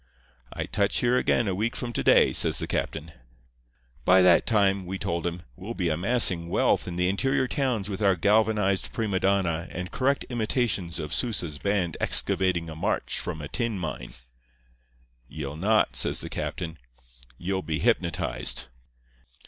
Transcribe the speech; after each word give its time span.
"'I 0.53 0.65
touch 0.65 0.97
here 0.97 1.15
again 1.15 1.47
a 1.47 1.53
week 1.53 1.75
from 1.75 1.93
to 1.93 2.03
day,' 2.03 2.33
says 2.33 2.57
the 2.57 2.65
captain. 2.65 3.11
"'By 4.03 4.23
that 4.23 4.47
time,' 4.47 4.87
we 4.87 4.97
told 4.97 5.27
him, 5.27 5.43
'we'll 5.55 5.75
be 5.75 5.89
amassing 5.89 6.49
wealth 6.49 6.87
in 6.87 6.95
the 6.95 7.07
interior 7.07 7.47
towns 7.47 7.87
with 7.87 8.01
our 8.01 8.15
galvanized 8.15 8.91
prima 8.93 9.19
donna 9.19 9.67
and 9.69 9.91
correct 9.91 10.23
imitations 10.29 10.97
of 10.97 11.13
Sousa's 11.13 11.59
band 11.59 11.97
excavating 12.01 12.67
a 12.67 12.75
march 12.75 13.19
from 13.19 13.43
a 13.43 13.47
tin 13.47 13.77
mine.' 13.77 14.15
"'Ye'll 15.27 15.55
not,' 15.55 15.95
says 15.95 16.19
the 16.21 16.29
captain. 16.29 16.79
'Ye'll 17.37 17.61
be 17.61 17.77
hypnotized. 17.77 18.65